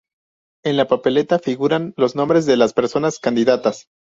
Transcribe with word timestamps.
En 0.65 0.77
la 0.77 0.87
papeleta 0.87 1.37
figuran 1.37 1.93
los 1.95 2.15
nombres 2.15 2.47
de 2.47 2.57
las 2.57 2.73
personas 2.73 3.19
candidatas. 3.19 3.87